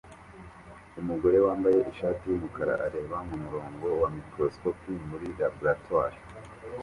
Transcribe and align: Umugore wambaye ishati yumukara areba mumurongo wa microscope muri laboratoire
Umugore 1.01 1.37
wambaye 1.45 1.79
ishati 1.91 2.23
yumukara 2.27 2.73
areba 2.87 3.17
mumurongo 3.27 3.87
wa 4.01 4.09
microscope 4.15 4.89
muri 5.09 5.27
laboratoire 5.39 6.17